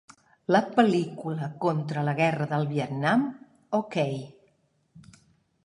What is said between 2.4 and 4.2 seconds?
del Vietnam, o.k.